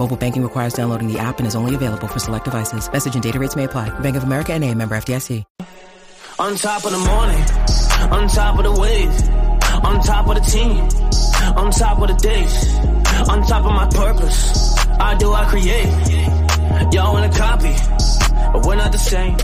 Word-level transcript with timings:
Mobile 0.00 0.16
banking 0.16 0.42
requires 0.42 0.72
downloading 0.72 1.12
the 1.12 1.18
app 1.18 1.40
and 1.40 1.46
is 1.46 1.54
only 1.54 1.74
available 1.74 2.08
for 2.08 2.18
select 2.18 2.46
devices. 2.46 2.90
Message 2.90 3.12
and 3.12 3.22
data 3.22 3.38
rates 3.38 3.54
may 3.54 3.64
apply. 3.64 3.90
Bank 4.00 4.16
of 4.16 4.22
America 4.22 4.54
and 4.54 4.64
a 4.64 4.74
member 4.74 4.94
FDIC. 4.96 5.44
On 6.38 6.56
top 6.56 6.86
of 6.86 6.92
the 6.92 6.98
morning, 6.98 7.42
on 8.10 8.26
top 8.28 8.56
of 8.56 8.64
the 8.64 8.80
wave, 8.80 9.10
on 9.84 10.02
top 10.02 10.26
of 10.26 10.36
the 10.36 10.40
team, 10.40 10.80
on 11.54 11.70
top 11.70 12.00
of 12.00 12.08
the 12.08 12.14
days, 12.14 12.78
on 13.28 13.42
top 13.42 13.66
of 13.66 13.72
my 13.72 13.86
purpose. 13.90 14.74
I 14.98 15.18
do, 15.18 15.34
I 15.34 15.44
create. 15.50 16.94
Y'all 16.94 17.12
want 17.12 17.30
a 17.30 17.38
copy, 17.38 17.74
but 18.54 18.64
we're 18.64 18.76
not 18.76 18.92
the 18.92 18.98
same. 18.98 19.36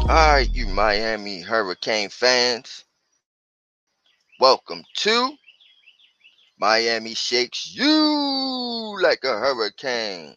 All 0.00 0.08
right, 0.08 0.48
you 0.52 0.66
Miami 0.66 1.40
Hurricane 1.40 2.10
fans. 2.10 2.84
Welcome 4.38 4.84
to 4.96 5.32
Miami 6.58 7.14
Shakes 7.14 7.72
You 7.74 8.98
Like 9.02 9.20
a 9.24 9.38
Hurricane. 9.38 10.34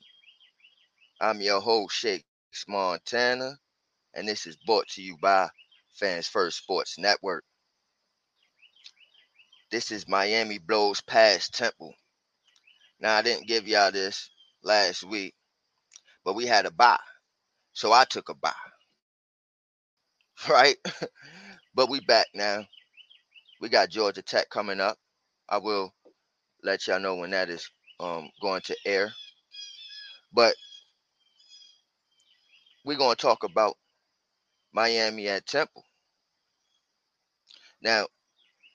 I'm 1.21 1.41
your 1.41 1.61
host, 1.61 1.95
Shakes 1.95 2.25
Montana, 2.67 3.57
and 4.13 4.27
this 4.27 4.45
is 4.47 4.57
brought 4.67 4.87
to 4.89 5.01
you 5.01 5.17
by 5.21 5.49
Fans 5.99 6.27
First 6.27 6.59
Sports 6.59 6.97
Network. 6.99 7.43
This 9.71 9.91
is 9.91 10.07
Miami 10.07 10.59
Blows 10.59 11.01
Past 11.01 11.55
Temple. 11.55 11.93
Now, 12.99 13.17
I 13.17 13.23
didn't 13.23 13.47
give 13.47 13.67
y'all 13.67 13.91
this 13.91 14.29
last 14.63 15.03
week, 15.03 15.33
but 16.25 16.35
we 16.35 16.45
had 16.45 16.65
a 16.67 16.71
bye, 16.71 16.99
so 17.73 17.93
I 17.93 18.05
took 18.05 18.29
a 18.29 18.35
bye 18.35 18.53
right? 20.49 20.77
but 21.75 21.89
we 21.89 21.99
back 22.01 22.27
now. 22.33 22.65
We 23.61 23.69
got 23.69 23.89
Georgia 23.89 24.21
Tech 24.21 24.49
coming 24.49 24.79
up. 24.79 24.97
I 25.49 25.57
will 25.59 25.93
let 26.63 26.87
y'all 26.87 26.99
know 26.99 27.15
when 27.15 27.31
that 27.31 27.49
is 27.49 27.69
um, 27.99 28.29
going 28.41 28.61
to 28.61 28.75
air. 28.85 29.13
But 30.33 30.55
we're 32.85 32.97
going 32.97 33.15
to 33.15 33.21
talk 33.21 33.43
about 33.43 33.77
Miami 34.73 35.27
at 35.27 35.45
Temple. 35.45 35.83
Now, 37.81 38.07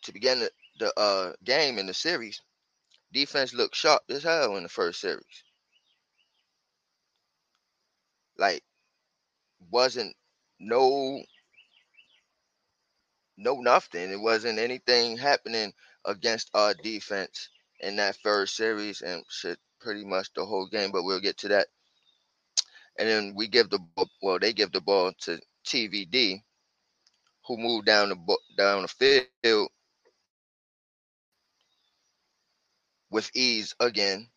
to 0.04 0.12
begin 0.12 0.40
the, 0.40 0.50
the 0.78 1.00
uh, 1.00 1.32
game 1.44 1.78
in 1.78 1.86
the 1.86 1.94
series, 1.94 2.40
defense 3.12 3.54
looked 3.54 3.76
sharp 3.76 4.02
as 4.10 4.22
hell 4.24 4.56
in 4.56 4.62
the 4.64 4.68
first 4.68 5.00
series. 5.00 5.44
Like, 8.38 8.62
wasn't 9.70 10.14
no 10.60 11.22
no 13.38 13.56
nothing. 13.56 14.10
It 14.10 14.20
wasn't 14.20 14.58
anything 14.58 15.16
happening 15.16 15.72
against 16.04 16.50
our 16.54 16.74
defense 16.74 17.48
in 17.80 17.96
that 17.96 18.16
first 18.22 18.56
series 18.56 19.02
and 19.02 19.24
shit 19.30 19.58
pretty 19.80 20.04
much 20.04 20.32
the 20.34 20.44
whole 20.44 20.68
game, 20.68 20.92
but 20.92 21.04
we'll 21.04 21.20
get 21.20 21.38
to 21.38 21.48
that. 21.48 21.68
And 22.98 23.08
then 23.08 23.34
we 23.36 23.48
give 23.48 23.70
the 23.70 23.80
well, 24.22 24.38
they 24.38 24.52
give 24.52 24.72
the 24.72 24.80
ball 24.80 25.12
to 25.22 25.40
TVD, 25.66 26.42
who 27.46 27.56
moved 27.58 27.86
down 27.86 28.10
the 28.10 28.38
down 28.58 28.82
the 28.82 29.26
field 29.42 29.70
with 33.10 33.30
ease 33.34 33.74
again, 33.80 34.28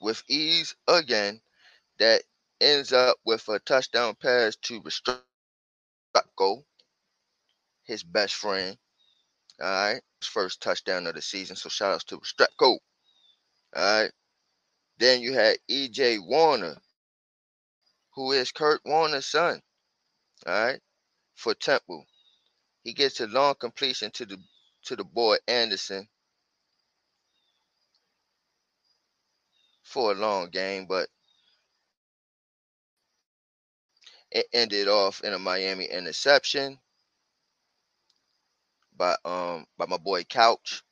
with 0.00 0.22
ease 0.28 0.76
again. 0.88 1.40
That 2.00 2.22
ends 2.60 2.92
up 2.92 3.16
with 3.26 3.48
a 3.48 3.58
touchdown 3.60 4.16
pass 4.22 4.56
to 4.64 4.82
Restrepo, 4.82 5.22
his 7.84 8.02
best 8.04 8.34
friend. 8.34 8.76
All 9.62 9.68
right. 9.68 10.02
First 10.22 10.62
touchdown 10.62 11.06
of 11.06 11.14
the 11.14 11.22
season. 11.22 11.56
So 11.56 11.68
shout 11.68 11.94
outs 11.94 12.04
to 12.04 12.18
Restrepo. 12.18 12.50
All 12.60 12.78
right. 13.74 14.10
Then 14.98 15.22
you 15.22 15.32
had 15.34 15.58
EJ 15.70 16.26
Warner, 16.26 16.76
who 18.14 18.32
is 18.32 18.52
Kurt 18.52 18.80
Warner's 18.84 19.26
son. 19.26 19.60
All 20.46 20.66
right. 20.66 20.80
For 21.36 21.54
Temple. 21.54 22.06
He 22.84 22.92
gets 22.94 23.20
a 23.20 23.26
long 23.26 23.54
completion 23.56 24.10
to 24.12 24.26
the 24.26 24.38
to 24.84 24.96
the 24.96 25.04
boy 25.04 25.36
Anderson 25.48 26.08
for 29.82 30.12
a 30.12 30.14
long 30.14 30.50
game, 30.50 30.86
but 30.86 31.08
it 34.30 34.46
ended 34.52 34.88
off 34.88 35.22
in 35.22 35.32
a 35.32 35.38
Miami 35.38 35.86
interception 35.86 36.78
by 39.00 39.16
um 39.24 39.64
by 39.78 39.86
my 39.86 39.96
boy 39.96 40.22
Couch. 40.24 40.82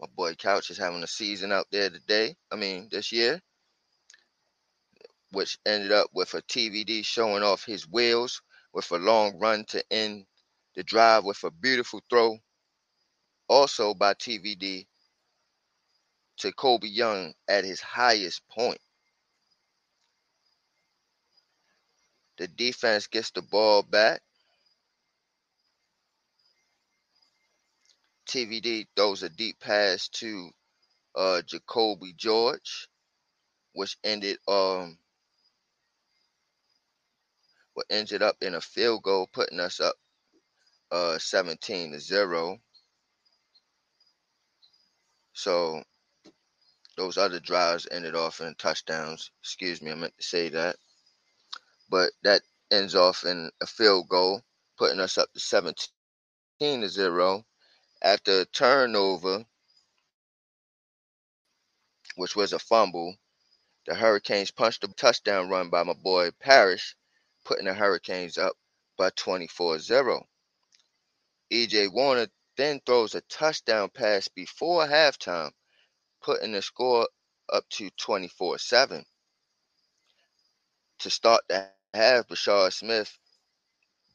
My 0.00 0.06
boy 0.16 0.34
Couch 0.34 0.70
is 0.70 0.78
having 0.78 1.02
a 1.02 1.06
season 1.06 1.52
out 1.52 1.66
there 1.70 1.90
today. 1.90 2.34
I 2.50 2.56
mean 2.56 2.88
this 2.90 3.12
year, 3.12 3.40
which 5.32 5.58
ended 5.66 5.92
up 5.92 6.08
with 6.14 6.32
a 6.32 6.40
TVD 6.42 7.04
showing 7.04 7.42
off 7.42 7.62
his 7.62 7.86
wheels 7.86 8.40
with 8.72 8.90
a 8.90 8.96
long 8.96 9.38
run 9.38 9.66
to 9.66 9.84
end 9.90 10.24
the 10.76 10.82
drive 10.82 11.24
with 11.24 11.44
a 11.44 11.50
beautiful 11.50 12.00
throw. 12.08 12.38
Also 13.48 13.92
by 13.92 14.14
TVD 14.14 14.86
to 16.38 16.52
Colbie 16.52 16.88
Young 16.90 17.34
at 17.48 17.64
his 17.64 17.80
highest 17.80 18.48
point. 18.48 18.80
The 22.38 22.48
defense 22.48 23.06
gets 23.06 23.30
the 23.30 23.42
ball 23.42 23.82
back. 23.82 24.22
TVD 28.26 28.86
throws 28.96 29.22
a 29.22 29.28
deep 29.28 29.58
pass 29.60 30.08
to 30.08 30.50
uh, 31.14 31.42
Jacolby 31.46 32.16
George, 32.16 32.88
which 33.72 33.96
ended 34.04 34.38
um 34.48 34.98
what 37.74 37.86
ended 37.90 38.22
up 38.22 38.36
in 38.40 38.54
a 38.54 38.60
field 38.60 39.02
goal, 39.02 39.28
putting 39.32 39.60
us 39.60 39.80
up 39.80 39.94
uh 40.90 41.18
17 41.18 41.92
to 41.92 42.00
0. 42.00 42.58
So 45.32 45.82
those 46.96 47.18
other 47.18 47.40
drives 47.40 47.86
ended 47.90 48.14
off 48.14 48.40
in 48.40 48.54
touchdowns. 48.56 49.30
Excuse 49.42 49.82
me, 49.82 49.92
I 49.92 49.94
meant 49.94 50.16
to 50.16 50.24
say 50.24 50.48
that. 50.50 50.76
But 51.90 52.10
that 52.22 52.42
ends 52.72 52.94
off 52.94 53.24
in 53.24 53.50
a 53.62 53.66
field 53.66 54.08
goal, 54.08 54.42
putting 54.78 54.98
us 55.00 55.18
up 55.18 55.32
to 55.34 55.40
17 55.40 55.86
to 56.60 56.88
0 56.88 57.44
after 58.02 58.40
a 58.40 58.46
turnover, 58.46 59.44
which 62.16 62.36
was 62.36 62.52
a 62.52 62.58
fumble. 62.58 63.16
The 63.86 63.94
Hurricanes 63.94 64.50
punched 64.50 64.84
a 64.84 64.88
touchdown 64.88 65.48
run 65.48 65.70
by 65.70 65.82
my 65.82 65.94
boy 65.94 66.30
Parrish, 66.40 66.96
putting 67.44 67.66
the 67.66 67.74
Hurricanes 67.74 68.38
up 68.38 68.54
by 68.96 69.10
24 69.10 69.78
0. 69.78 70.26
EJ 71.52 71.92
Warner 71.92 72.28
then 72.56 72.80
throws 72.84 73.14
a 73.14 73.20
touchdown 73.22 73.90
pass 73.90 74.28
before 74.28 74.86
halftime, 74.86 75.52
putting 76.22 76.52
the 76.52 76.62
score 76.62 77.08
up 77.52 77.68
to 77.70 77.90
24 77.90 78.58
7. 78.58 79.04
To 81.00 81.10
start 81.10 81.42
the 81.48 81.70
half, 81.94 82.26
Brashard 82.28 82.72
Smith 82.72 83.18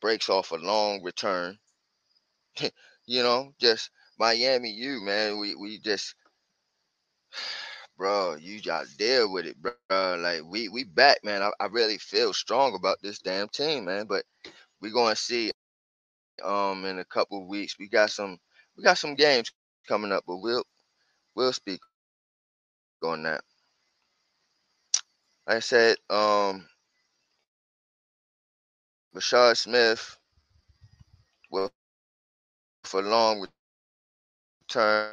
breaks 0.02 0.30
off 0.30 0.52
a 0.52 0.56
long 0.56 1.04
return. 1.04 1.60
you 3.08 3.24
know, 3.24 3.54
just 3.60 3.92
Miami 4.20 4.72
U, 4.72 5.02
man. 5.04 5.40
We 5.40 5.56
we 5.56 5.80
just 5.80 6.16
bro, 7.98 8.36
you 8.38 8.62
got 8.62 8.88
deal 8.98 9.32
with 9.32 9.46
it, 9.48 9.58
bro. 9.62 10.18
Like 10.20 10.44
we 10.46 10.70
we 10.70 10.86
back, 10.86 11.20
man. 11.24 11.44
I, 11.44 11.52
I 11.60 11.68
really 11.68 11.98
feel 12.00 12.34
strong 12.34 12.76
about 12.76 13.00
this 13.04 13.20
damn 13.20 13.50
team, 13.50 13.86
man. 13.86 14.08
But 14.08 14.26
we're 14.82 14.94
gonna 14.94 15.16
see 15.18 15.52
um 16.44 16.86
in 16.86 17.00
a 17.00 17.06
couple 17.06 17.48
weeks. 17.48 17.78
We 17.80 17.90
got 17.90 18.12
some 18.12 18.38
we 18.78 18.84
got 18.84 18.98
some 19.00 19.16
games 19.16 19.52
coming 19.88 20.12
up, 20.14 20.24
but 20.28 20.38
we'll 20.38 20.64
we'll 21.36 21.54
speak 21.54 21.82
on 23.04 23.24
that. 23.24 23.42
Like 25.48 25.58
I 25.58 25.60
said, 25.62 25.98
um 26.10 26.68
Brashard 29.16 29.58
Smith 29.58 30.18
for 32.92 33.02
long 33.02 33.48
return 34.70 35.12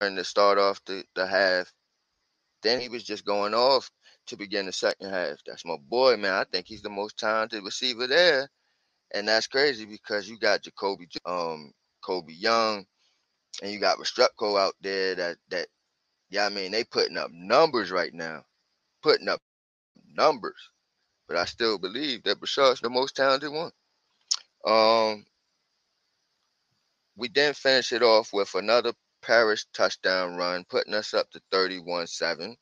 to 0.00 0.24
start 0.24 0.58
off 0.58 0.84
the, 0.84 1.02
the 1.14 1.26
half. 1.26 1.72
Then 2.62 2.80
he 2.80 2.88
was 2.88 3.04
just 3.04 3.24
going 3.24 3.54
off 3.54 3.90
to 4.26 4.36
begin 4.36 4.66
the 4.66 4.72
second 4.72 5.10
half. 5.10 5.38
That's 5.46 5.64
my 5.64 5.76
boy, 5.88 6.16
man. 6.18 6.34
I 6.34 6.44
think 6.44 6.66
he's 6.66 6.82
the 6.82 6.90
most 6.90 7.18
talented 7.18 7.64
receiver 7.64 8.06
there. 8.06 8.50
And 9.14 9.28
that's 9.28 9.46
crazy 9.46 9.86
because 9.86 10.28
you 10.28 10.38
got 10.38 10.62
Jacolby 10.62 11.08
um 11.24 11.72
Colbie 12.04 12.40
Young 12.40 12.84
and 13.62 13.72
you 13.72 13.80
got 13.80 13.98
Restrepo 13.98 14.60
out 14.60 14.74
there 14.82 15.14
that 15.14 15.38
that 15.50 15.68
yeah, 16.28 16.46
I 16.46 16.50
mean 16.50 16.72
they 16.72 16.84
putting 16.84 17.16
up 17.16 17.30
numbers 17.32 17.90
right 17.90 18.12
now. 18.12 18.44
Putting 19.02 19.28
up 19.28 19.40
numbers. 20.14 20.70
But 21.28 21.38
I 21.38 21.46
still 21.46 21.78
believe 21.78 22.24
that 22.24 22.40
Brashard's 22.40 22.80
the 22.80 22.90
most 22.90 23.16
talented 23.16 23.52
one. 23.52 23.72
Um 24.66 25.24
we 27.16 27.28
then 27.28 27.54
finish 27.54 27.92
it 27.92 28.02
off 28.02 28.32
with 28.32 28.54
another 28.54 28.92
Parrish 29.22 29.66
touchdown 29.72 30.36
run, 30.36 30.64
putting 30.68 30.94
us 30.94 31.14
up 31.14 31.30
to 31.30 31.40
31-7. 31.52 32.56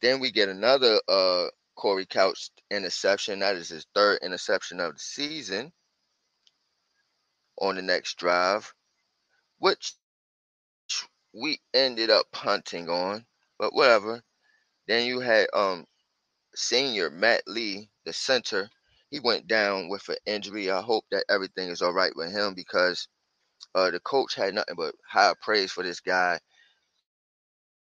Then 0.00 0.20
we 0.20 0.30
get 0.30 0.48
another 0.48 1.00
uh 1.08 1.46
Corey 1.76 2.06
Couch 2.06 2.50
interception. 2.70 3.40
That 3.40 3.56
is 3.56 3.68
his 3.68 3.86
third 3.94 4.20
interception 4.22 4.80
of 4.80 4.94
the 4.94 5.00
season 5.00 5.72
on 7.60 7.76
the 7.76 7.82
next 7.82 8.16
drive, 8.18 8.72
which 9.58 9.94
we 11.34 11.60
ended 11.74 12.10
up 12.10 12.26
punting 12.32 12.88
on, 12.88 13.26
but 13.58 13.74
whatever. 13.74 14.22
Then 14.86 15.06
you 15.06 15.20
had 15.20 15.48
um 15.52 15.86
senior 16.54 17.10
Matt 17.10 17.42
Lee, 17.46 17.90
the 18.04 18.12
center. 18.12 18.70
He 19.10 19.20
went 19.20 19.46
down 19.48 19.88
with 19.88 20.08
an 20.08 20.16
injury. 20.26 20.70
I 20.70 20.82
hope 20.82 21.04
that 21.10 21.24
everything 21.30 21.68
is 21.70 21.82
all 21.82 21.92
right 21.94 22.12
with 22.16 22.32
him 22.32 22.54
because 22.54 23.08
uh, 23.74 23.90
the 23.90 24.00
coach 24.00 24.34
had 24.34 24.54
nothing 24.54 24.76
but 24.76 24.94
high 25.08 25.34
praise 25.42 25.72
for 25.72 25.82
this 25.84 26.00
guy 26.00 26.38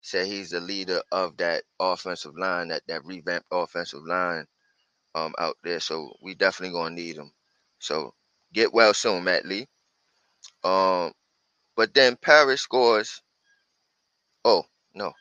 said 0.03 0.26
he's 0.26 0.50
the 0.50 0.61
leader 0.61 1.03
of 1.12 1.37
that 1.38 1.65
offensive 1.81 2.37
line, 2.37 2.69
that 2.69 2.82
that 2.88 3.05
revamped 3.05 3.47
offensive 3.50 4.05
line 4.05 4.47
um 5.15 5.35
out 5.38 5.56
there. 5.65 5.81
So 5.81 6.15
we 6.23 6.35
definitely 6.35 6.75
gonna 6.79 6.94
need 6.94 7.17
him. 7.17 7.32
So 7.79 8.15
get 8.53 8.73
well 8.73 8.94
soon, 8.94 9.25
Matt 9.25 9.47
Lee. 9.47 9.67
Um, 10.65 11.12
but 11.76 11.94
then 11.94 12.17
Parrish 12.23 12.62
scores. 12.62 13.23
Oh 14.44 14.65
no, 14.94 15.12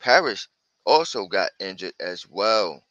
Parrish 0.00 0.48
also 0.86 1.26
got 1.26 1.50
injured 1.60 1.94
as 2.00 2.26
well. 2.28 2.82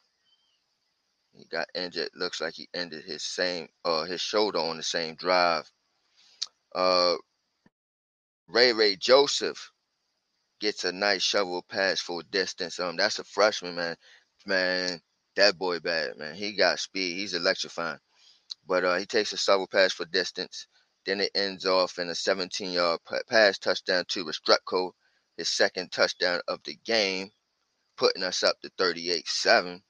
He 1.34 1.44
got 1.46 1.68
injured. 1.74 2.10
Looks 2.14 2.40
like 2.40 2.54
he 2.54 2.68
ended 2.74 3.04
his 3.04 3.22
same 3.22 3.68
uh 3.84 4.04
his 4.04 4.20
shoulder 4.20 4.58
on 4.58 4.76
the 4.76 4.82
same 4.82 5.14
drive. 5.14 5.70
Uh, 6.74 7.16
Ray 8.48 8.72
Ray 8.72 8.96
Joseph 8.96 9.70
gets 10.60 10.84
a 10.84 10.92
nice 10.92 11.22
shovel 11.22 11.62
pass 11.62 12.00
for 12.00 12.22
distance. 12.22 12.78
Um, 12.78 12.96
that's 12.96 13.18
a 13.18 13.24
freshman, 13.24 13.74
man. 13.74 13.96
Man, 14.46 15.02
that 15.36 15.58
boy 15.58 15.80
bad, 15.80 16.16
man. 16.18 16.34
He 16.34 16.52
got 16.52 16.78
speed. 16.78 17.16
He's 17.16 17.34
electrifying. 17.34 17.98
But 18.66 18.84
uh, 18.84 18.96
he 18.96 19.06
takes 19.06 19.32
a 19.32 19.38
shovel 19.38 19.66
pass 19.66 19.92
for 19.92 20.04
distance. 20.04 20.66
Then 21.04 21.20
it 21.20 21.32
ends 21.34 21.66
off 21.66 21.98
in 21.98 22.08
a 22.08 22.12
17-yard 22.12 23.00
pass 23.28 23.58
touchdown 23.58 24.04
to 24.08 24.24
Restrepo, 24.24 24.92
his 25.36 25.48
second 25.48 25.90
touchdown 25.90 26.40
of 26.46 26.62
the 26.62 26.76
game, 26.84 27.32
putting 27.96 28.22
us 28.22 28.42
up 28.42 28.60
to 28.60 28.70
38-7. 28.78 29.82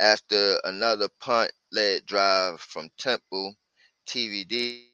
After 0.00 0.58
another 0.64 1.08
punt-led 1.20 2.06
drive 2.06 2.60
from 2.60 2.90
Temple, 2.98 3.54
TVD 4.06 4.86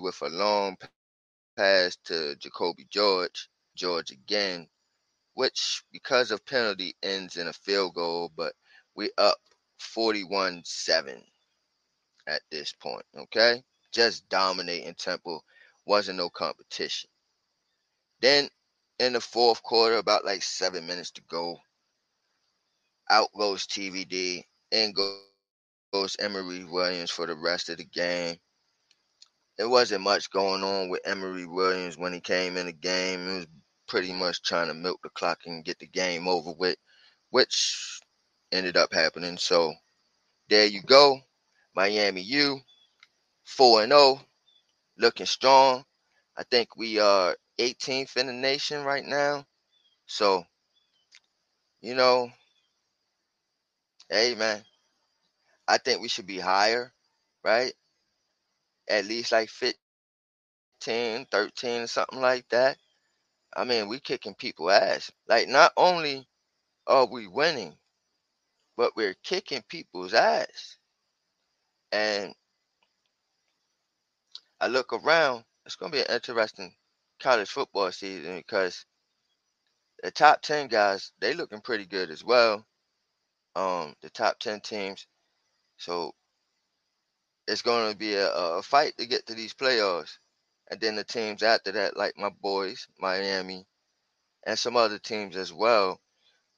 with 0.00 0.20
a 0.22 0.28
long 0.28 0.76
pass 1.56 1.96
to 2.04 2.36
Jacolby 2.36 2.88
George, 2.90 3.48
George 3.76 4.10
again, 4.10 4.68
which 5.34 5.82
because 5.92 6.30
of 6.30 6.44
penalty 6.44 6.94
ends 7.02 7.36
in 7.36 7.48
a 7.48 7.52
field 7.52 7.94
goal, 7.94 8.30
but 8.36 8.54
we 8.94 9.10
up 9.18 9.38
41-7 9.80 11.22
at 12.26 12.42
this 12.50 12.72
point, 12.72 13.04
okay? 13.16 13.62
Just 13.92 14.28
dominating 14.28 14.94
Temple. 14.94 15.44
Wasn't 15.86 16.18
no 16.18 16.28
competition. 16.28 17.08
Then 18.20 18.48
in 18.98 19.12
the 19.14 19.20
fourth 19.20 19.62
quarter, 19.62 19.96
about 19.96 20.24
like 20.24 20.42
seven 20.42 20.86
minutes 20.86 21.12
to 21.12 21.22
go, 21.22 21.58
out 23.10 23.28
goes 23.36 23.66
TVD, 23.66 24.44
in 24.72 24.92
goes 24.92 25.26
Emory 25.30 25.74
Williams 25.82 26.12
for 26.22 26.56
the 26.56 26.64
rest 26.76 26.98
of 27.06 27.08
the 27.16 27.24
game 27.24 28.38
it 29.58 29.64
wasn't 29.64 30.02
much 30.02 30.30
going 30.30 30.62
on 30.62 30.88
with 30.88 31.00
Emory 31.04 31.46
Williams 31.46 31.96
when 31.98 32.12
he 32.12 32.20
came 32.20 32.56
in 32.56 32.66
the 32.66 32.72
game. 32.72 33.28
He 33.28 33.36
was 33.38 33.46
pretty 33.88 34.12
much 34.12 34.42
trying 34.42 34.68
to 34.68 34.74
milk 34.74 35.00
the 35.02 35.10
clock 35.10 35.40
and 35.46 35.64
get 35.64 35.78
the 35.78 35.86
game 35.86 36.28
over 36.28 36.52
with, 36.52 36.76
which 37.30 38.00
ended 38.52 38.76
up 38.76 38.92
happening. 38.92 39.36
So 39.36 39.74
there 40.48 40.66
you 40.66 40.82
go. 40.82 41.18
Miami 41.74 42.22
U 42.22 42.60
4 43.44 43.82
and 43.82 43.92
0, 43.92 44.20
looking 44.98 45.26
strong. 45.26 45.84
I 46.36 46.44
think 46.44 46.76
we 46.76 47.00
are 47.00 47.36
18th 47.58 48.16
in 48.16 48.26
the 48.28 48.32
nation 48.32 48.84
right 48.84 49.04
now. 49.04 49.44
So, 50.06 50.44
you 51.80 51.94
know, 51.94 52.30
hey 54.10 54.34
man, 54.36 54.62
I 55.68 55.78
think 55.78 56.02
we 56.02 56.08
should 56.08 56.26
be 56.26 56.38
higher, 56.40 56.92
right? 57.44 57.72
at 58.88 59.06
least 59.06 59.32
like 59.32 59.48
15, 59.50 61.26
13, 61.30 61.86
something 61.86 62.20
like 62.20 62.48
that. 62.50 62.76
I 63.56 63.64
mean, 63.64 63.88
we 63.88 64.00
kicking 64.00 64.34
people 64.34 64.70
ass. 64.70 65.10
Like 65.28 65.48
not 65.48 65.72
only 65.76 66.26
are 66.86 67.06
we 67.06 67.26
winning, 67.26 67.76
but 68.76 68.96
we're 68.96 69.16
kicking 69.24 69.62
people's 69.68 70.14
ass. 70.14 70.78
And 71.92 72.34
I 74.60 74.68
look 74.68 74.92
around, 74.92 75.44
it's 75.66 75.76
gonna 75.76 75.92
be 75.92 76.00
an 76.00 76.06
interesting 76.10 76.74
college 77.20 77.50
football 77.50 77.92
season 77.92 78.36
because 78.38 78.84
the 80.02 80.10
top 80.10 80.42
10 80.42 80.68
guys, 80.68 81.12
they 81.20 81.34
looking 81.34 81.60
pretty 81.60 81.86
good 81.86 82.10
as 82.10 82.24
well. 82.24 82.66
Um, 83.56 83.94
the 84.02 84.10
top 84.10 84.38
10 84.38 84.60
teams. 84.60 85.06
So 85.78 86.12
it's 87.46 87.62
going 87.62 87.92
to 87.92 87.98
be 87.98 88.14
a, 88.14 88.30
a 88.32 88.62
fight 88.62 88.92
to 88.98 89.06
get 89.06 89.26
to 89.26 89.34
these 89.34 89.54
playoffs. 89.54 90.18
And 90.70 90.80
then 90.80 90.96
the 90.96 91.04
teams 91.04 91.42
after 91.42 91.72
that, 91.72 91.96
like 91.96 92.14
my 92.16 92.30
boys, 92.42 92.86
Miami, 93.00 93.66
and 94.46 94.58
some 94.58 94.76
other 94.76 94.98
teams 94.98 95.36
as 95.36 95.52
well, 95.52 96.00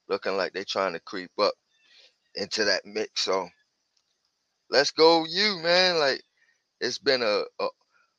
looking 0.09 0.37
like 0.37 0.53
they're 0.53 0.65
trying 0.65 0.93
to 0.93 0.99
creep 0.99 1.31
up 1.39 1.53
into 2.35 2.65
that 2.65 2.85
mix. 2.85 3.21
So 3.21 3.47
let's 4.69 4.91
go, 4.91 5.25
you 5.29 5.59
man! 5.61 5.97
Like 5.99 6.21
it's 6.81 6.99
been 6.99 7.21
a, 7.21 7.43
a, 7.59 7.67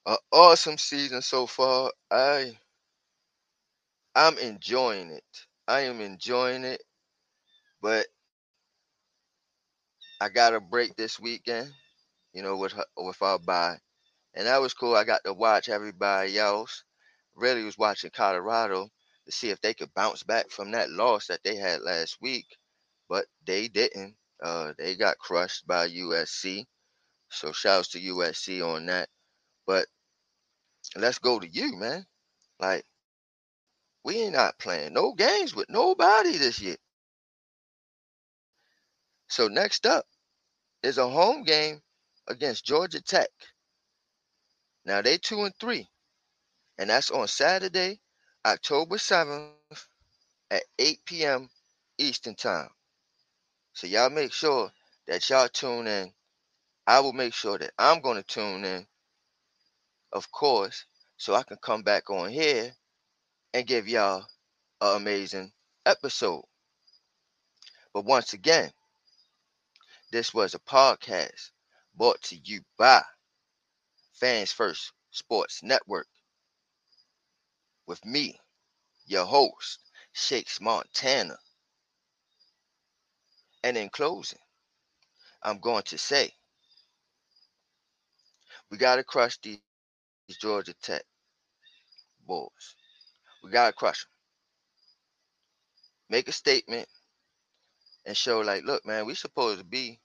a 0.07 0.17
awesome 0.33 0.79
season 0.79 1.23
so 1.23 1.47
far. 1.47 1.91
I 2.11 2.57
I'm 4.15 4.39
enjoying 4.39 5.11
it. 5.11 5.25
I 5.69 5.83
am 5.83 6.01
enjoying 6.01 6.65
it, 6.65 6.83
but 7.81 8.07
I 10.23 10.29
got 10.29 10.55
a 10.55 10.61
break 10.61 10.95
this 10.95 11.19
weekend, 11.19 11.73
you 12.33 12.45
know, 12.45 12.57
with 12.57 12.75
with 12.97 13.21
our 13.23 13.41
bye, 13.41 13.79
and 14.35 14.47
that 14.47 14.61
was 14.61 14.73
cool. 14.73 14.95
I 14.95 15.03
got 15.03 15.25
to 15.25 15.35
watch 15.35 15.69
everybody 15.69 16.39
else. 16.39 16.85
Really 17.35 17.65
was 17.65 17.77
watching 17.77 18.13
Colorado 18.15 18.89
to 19.27 19.33
see 19.33 19.51
if 19.51 19.61
they 19.61 19.75
could 19.75 19.93
bounce 19.95 20.23
back 20.23 20.49
from 20.49 20.71
that 20.71 20.91
loss 20.91 21.27
that 21.27 21.43
they 21.43 21.57
had 21.57 21.81
last 21.81 22.19
week, 22.21 22.47
but 23.09 23.27
they 23.45 23.67
didn't. 23.67 24.15
Uh, 24.41 24.75
they 24.79 24.95
got 24.95 25.19
crushed 25.19 25.67
by 25.67 25.89
USC. 25.89 26.67
So 27.29 27.51
shouts 27.51 27.89
to 27.89 28.01
USC 28.01 28.65
on 28.65 28.87
that. 28.87 29.09
But 29.67 29.87
let's 30.95 31.19
go 31.19 31.41
to 31.41 31.49
you, 31.49 31.77
man. 31.77 32.07
Like, 32.61 32.85
we 34.05 34.23
ain't 34.23 34.35
not 34.35 34.61
playing 34.61 34.93
no 34.93 35.15
games 35.15 35.53
with 35.53 35.69
nobody 35.69 36.37
this 36.37 36.61
year. 36.61 36.77
So 39.27 39.49
next 39.49 39.85
up 39.85 40.07
is 40.83 40.99
a 40.99 41.09
home 41.09 41.45
game 41.45 41.81
against 42.29 42.65
Georgia 42.65 43.01
Tech. 43.01 43.29
Now 44.85 45.03
they 45.03 45.19
two 45.19 45.43
and 45.45 45.55
three. 45.61 45.89
And 46.79 46.91
that's 46.91 47.11
on 47.11 47.29
Saturday, 47.29 48.01
October 48.45 48.97
7th 48.97 49.53
at 50.51 50.63
8 50.79 50.99
p.m. 51.05 51.49
Eastern 51.99 52.35
Time. 52.35 52.69
So 53.75 53.87
y'all 53.87 54.11
make 54.11 54.33
sure 54.33 54.71
that 55.07 55.29
y'all 55.29 55.49
tune 55.49 55.87
in. 55.87 56.13
I 56.87 57.01
will 57.01 57.13
make 57.13 57.33
sure 57.35 57.59
that 57.59 57.73
I'm 57.79 58.01
going 58.01 58.17
to 58.17 58.25
tune 58.25 58.65
in, 58.65 58.87
of 60.13 60.31
course, 60.33 60.85
so 61.17 61.35
I 61.35 61.45
can 61.45 61.59
come 61.63 61.83
back 61.83 62.11
on 62.11 62.31
here 62.31 62.73
and 63.55 63.67
give 63.67 63.87
y'all 63.87 64.27
an 64.81 64.97
amazing 64.97 65.53
episode. 65.87 66.45
But 67.95 68.05
once 68.05 68.33
again, 68.33 68.73
this 70.13 70.35
was 70.35 70.55
a 70.55 70.59
podcast 70.59 71.51
brought 71.97 72.21
to 72.23 72.37
you 72.45 72.61
by 72.79 73.03
Fans 74.13 74.53
First 74.53 74.93
Sports 75.11 75.63
Network 75.63 76.07
with 77.87 78.05
me, 78.05 78.39
your 79.07 79.25
host, 79.25 79.79
Shakes 80.13 80.61
Montana. 80.61 81.37
And 83.65 83.79
in 83.79 83.89
closing, 83.89 84.39
I'm 85.43 85.59
going 85.61 85.85
to 85.85 85.97
say 85.97 86.31
we 88.71 88.77
got 88.77 88.97
to 88.97 89.05
crush 89.05 89.39
these 89.43 89.61
Georgia 90.41 90.75
Tech 90.83 91.05
boys. 92.27 92.77
We 93.43 93.51
got 93.51 93.69
to 93.69 93.73
crush 93.73 94.05
them. 94.05 94.11
Make 96.11 96.29
a 96.29 96.33
statement 96.33 96.87
and 98.05 98.17
show, 98.17 98.41
like, 98.41 98.65
look, 98.65 98.85
man, 98.87 99.07
we 99.07 99.15
supposed 99.15 99.59
to 99.59 99.65
be 99.65 100.01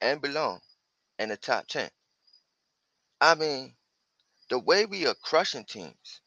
and 0.00 0.20
belong 0.20 0.60
in 1.18 1.28
the 1.28 1.36
top 1.36 1.66
10. 1.68 1.88
I 3.20 3.34
mean, 3.34 3.74
the 4.50 4.58
way 4.58 4.86
we 4.86 5.06
are 5.06 5.14
crushing 5.22 5.64
teams, 5.64 6.20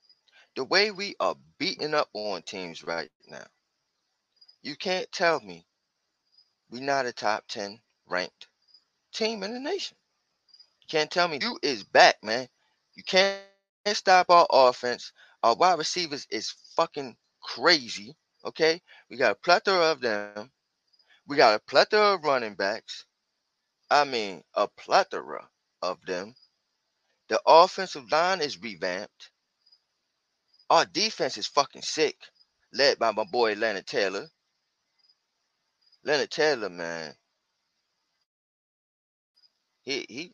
the 0.55 0.63
way 0.63 0.91
we 0.91 1.15
are 1.19 1.35
beating 1.57 1.93
up 1.93 2.09
on 2.13 2.41
teams 2.41 2.83
right 2.83 3.09
now, 3.27 3.45
you 4.61 4.75
can't 4.75 5.11
tell 5.11 5.39
me 5.39 5.65
we're 6.69 6.81
not 6.81 7.05
a 7.05 7.13
top 7.13 7.45
10 7.47 7.79
ranked 8.07 8.47
team 9.13 9.43
in 9.43 9.53
the 9.53 9.59
nation. 9.59 9.97
You 10.81 10.87
can't 10.89 11.11
tell 11.11 11.27
me 11.27 11.39
you 11.41 11.57
is 11.61 11.83
back, 11.83 12.15
man. 12.23 12.47
You 12.95 13.03
can't 13.03 13.41
stop 13.93 14.29
our 14.29 14.47
offense. 14.49 15.11
Our 15.43 15.55
wide 15.55 15.77
receivers 15.77 16.27
is 16.29 16.53
fucking 16.75 17.15
crazy. 17.41 18.15
Okay? 18.45 18.81
We 19.09 19.17
got 19.17 19.31
a 19.31 19.35
plethora 19.35 19.91
of 19.91 20.01
them. 20.01 20.51
We 21.29 21.37
got 21.37 21.55
a 21.55 21.59
plethora 21.61 22.15
of 22.15 22.25
running 22.25 22.55
backs. 22.55 23.05
I 23.91 24.05
mean, 24.05 24.43
a 24.55 24.67
plethora 24.67 25.47
of 25.81 25.99
them. 26.07 26.35
The 27.29 27.41
offensive 27.47 28.11
line 28.11 28.41
is 28.41 28.61
revamped. 28.61 29.31
Our 30.69 30.85
defense 30.85 31.37
is 31.37 31.47
fucking 31.47 31.83
sick, 31.83 32.17
led 32.73 32.99
by 32.99 33.11
my 33.13 33.25
boy 33.25 33.55
Leonard 33.55 33.87
Taylor. 33.87 34.29
Leonard 36.05 36.31
Taylor, 36.31 36.69
man, 36.69 37.13
he 39.83 40.05
he, 40.09 40.33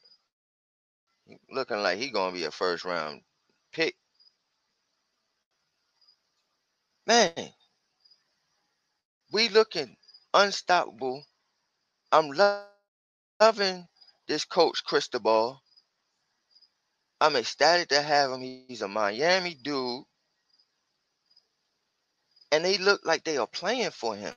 he 1.27 1.37
looking 1.51 1.77
like 1.79 1.97
he 1.99 2.11
gonna 2.11 2.33
be 2.33 2.45
a 2.45 2.51
first 2.51 2.85
round 2.85 3.21
pick. 3.73 3.95
Man, 7.07 7.33
we 9.33 9.49
looking 9.49 9.95
unstoppable. 10.35 11.25
I'm 12.11 12.31
lo- 12.31 12.65
loving 13.41 13.87
this 14.27 14.45
coach 14.45 14.83
Cristobal. 14.85 15.61
I'm 17.21 17.35
ecstatic 17.37 17.89
to 17.89 18.01
have 18.01 18.31
him. 18.31 18.41
He's 18.41 18.81
a 18.81 18.87
Miami 18.87 19.55
dude. 19.55 20.03
And 22.51 22.65
they 22.65 22.77
look 22.77 23.01
like 23.05 23.23
they 23.23 23.37
are 23.37 23.47
playing 23.47 23.91
for 23.91 24.15
him. 24.15 24.35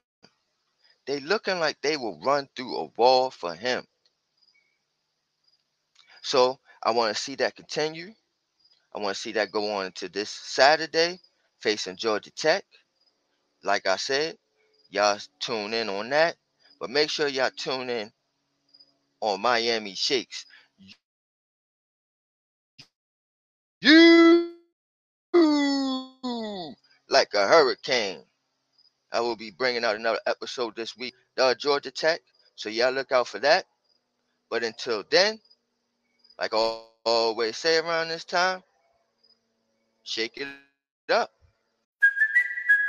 They 1.06 1.20
looking 1.20 1.58
like 1.58 1.80
they 1.82 1.96
will 1.96 2.20
run 2.20 2.48
through 2.54 2.76
a 2.76 2.84
wall 2.96 3.30
for 3.30 3.54
him. 3.54 3.86
So 6.22 6.60
I 6.82 6.92
want 6.92 7.14
to 7.16 7.22
see 7.22 7.34
that 7.36 7.56
continue. 7.56 8.14
I 8.94 9.00
want 9.00 9.14
to 9.16 9.20
see 9.20 9.32
that 9.32 9.52
go 9.52 9.72
on 9.74 9.86
into 9.86 10.08
this 10.08 10.30
Saturday, 10.30 11.20
facing 11.60 11.96
Georgia 11.96 12.30
Tech. 12.30 12.64
Like 13.62 13.86
I 13.86 13.96
said, 13.96 14.36
y'all 14.90 15.18
tune 15.40 15.74
in 15.74 15.88
on 15.88 16.10
that. 16.10 16.36
But 16.80 16.90
make 16.90 17.10
sure 17.10 17.28
y'all 17.28 17.50
tune 17.50 17.90
in 17.90 18.12
on 19.20 19.40
Miami 19.40 19.94
Shakes. 19.94 20.46
You 23.80 24.52
like 27.08 27.34
a 27.34 27.46
hurricane. 27.46 28.22
I 29.12 29.20
will 29.20 29.36
be 29.36 29.50
bringing 29.50 29.84
out 29.84 29.96
another 29.96 30.20
episode 30.26 30.76
this 30.76 30.96
week, 30.96 31.14
uh, 31.38 31.54
Georgia 31.54 31.90
Tech. 31.90 32.20
So 32.56 32.68
y'all 32.68 32.92
look 32.92 33.12
out 33.12 33.28
for 33.28 33.38
that. 33.40 33.64
But 34.50 34.64
until 34.64 35.04
then, 35.10 35.40
like 36.38 36.52
I 36.54 36.80
always 37.04 37.56
say 37.56 37.78
around 37.78 38.08
this 38.08 38.24
time, 38.24 38.62
shake 40.02 40.36
it 40.36 40.48
up. 41.10 41.30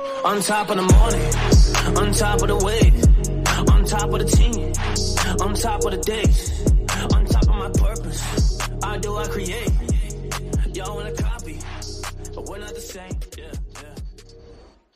On 0.00 0.40
top 0.40 0.70
of 0.70 0.76
the 0.76 0.82
morning, 0.82 1.96
on 1.96 2.12
top 2.12 2.42
of 2.42 2.48
the 2.48 2.56
wave, 2.64 3.70
on 3.70 3.84
top 3.84 4.12
of 4.12 4.18
the 4.18 4.24
team, 4.24 4.72
on 5.40 5.54
top 5.54 5.84
of 5.84 5.92
the 5.92 5.98
days, 5.98 6.66
on 7.14 7.24
top 7.26 7.42
of 7.42 7.54
my 7.54 7.68
purpose. 7.68 8.58
I 8.82 8.98
do, 8.98 9.16
I 9.16 9.28
create. 9.28 9.70
Y'all 10.74 10.96
wanna 10.96 11.12
copy, 11.12 11.60
but 12.34 12.44
we're 12.46 12.58
not 12.58 12.74
the 12.74 12.80
same. 12.80 13.33